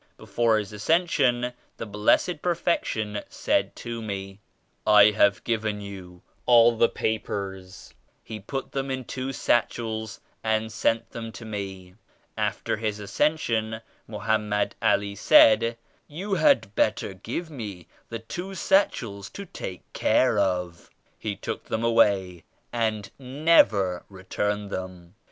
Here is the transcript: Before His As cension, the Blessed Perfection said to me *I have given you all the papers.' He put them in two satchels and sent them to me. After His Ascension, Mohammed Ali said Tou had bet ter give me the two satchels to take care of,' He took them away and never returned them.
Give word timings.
Before 0.17 0.57
His 0.57 0.73
As 0.73 0.81
cension, 0.81 1.53
the 1.77 1.85
Blessed 1.85 2.41
Perfection 2.41 3.21
said 3.29 3.75
to 3.75 4.01
me 4.01 4.39
*I 4.87 5.11
have 5.11 5.43
given 5.43 5.79
you 5.79 6.23
all 6.47 6.75
the 6.75 6.89
papers.' 6.89 7.93
He 8.23 8.39
put 8.39 8.71
them 8.71 8.89
in 8.89 9.03
two 9.05 9.31
satchels 9.31 10.19
and 10.43 10.71
sent 10.71 11.11
them 11.11 11.31
to 11.33 11.45
me. 11.45 11.93
After 12.35 12.77
His 12.77 12.99
Ascension, 12.99 13.81
Mohammed 14.07 14.73
Ali 14.81 15.13
said 15.13 15.77
Tou 16.09 16.33
had 16.33 16.73
bet 16.73 16.95
ter 16.95 17.13
give 17.13 17.51
me 17.51 17.87
the 18.09 18.17
two 18.17 18.55
satchels 18.55 19.29
to 19.29 19.45
take 19.45 19.83
care 19.93 20.39
of,' 20.39 20.89
He 21.19 21.35
took 21.35 21.65
them 21.65 21.83
away 21.83 22.43
and 22.73 23.11
never 23.19 24.03
returned 24.09 24.71
them. 24.71 25.13